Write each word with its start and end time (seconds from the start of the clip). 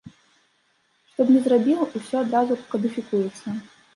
Што 1.09 1.19
б 1.27 1.35
ні 1.35 1.41
зрабіў, 1.49 1.79
усё 1.99 2.15
адразу 2.23 2.53
кадыфікуецца. 2.75 3.47